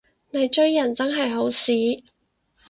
[0.31, 2.03] 你追人真係好屎